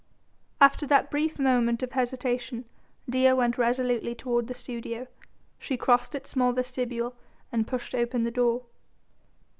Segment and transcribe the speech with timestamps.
[0.59, 2.65] After that brief moment of hesitation
[3.07, 5.05] Dea went resolutely toward the studio.
[5.59, 7.13] She crossed its small vestibule
[7.51, 8.63] and pushed open the door.